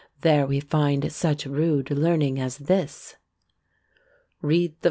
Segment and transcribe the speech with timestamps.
[0.21, 3.17] There we find such rude learning as this:
[4.41, 4.77] Read the V.